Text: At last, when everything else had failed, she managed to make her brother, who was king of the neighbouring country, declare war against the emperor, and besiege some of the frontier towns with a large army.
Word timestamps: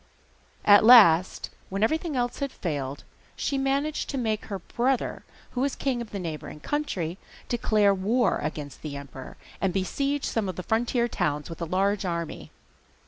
At 0.65 0.83
last, 0.83 1.51
when 1.69 1.83
everything 1.83 2.15
else 2.15 2.39
had 2.39 2.51
failed, 2.51 3.03
she 3.35 3.55
managed 3.59 4.09
to 4.09 4.17
make 4.17 4.45
her 4.45 4.57
brother, 4.57 5.23
who 5.51 5.61
was 5.61 5.75
king 5.75 6.01
of 6.01 6.09
the 6.09 6.17
neighbouring 6.17 6.59
country, 6.59 7.19
declare 7.47 7.93
war 7.93 8.39
against 8.39 8.81
the 8.81 8.95
emperor, 8.97 9.37
and 9.61 9.71
besiege 9.71 10.25
some 10.25 10.49
of 10.49 10.55
the 10.55 10.63
frontier 10.63 11.07
towns 11.07 11.51
with 11.51 11.61
a 11.61 11.65
large 11.65 12.03
army. 12.03 12.49